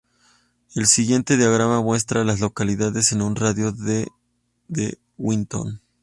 [0.73, 4.07] El siguiente diagrama muestra a las localidades en un radio de
[4.67, 5.79] de Winton.